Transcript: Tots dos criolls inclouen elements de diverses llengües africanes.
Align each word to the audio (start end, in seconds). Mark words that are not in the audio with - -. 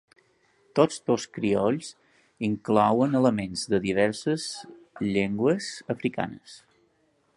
Tots 0.77 0.95
dos 1.09 1.25
criolls 1.37 1.89
inclouen 2.47 3.13
elements 3.19 3.67
de 3.75 3.81
diverses 3.85 4.47
llengües 5.11 5.69
africanes. 5.97 6.57